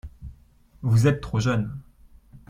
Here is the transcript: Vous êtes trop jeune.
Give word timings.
Vous 0.81 1.05
êtes 1.05 1.21
trop 1.21 1.39
jeune. 1.39 1.77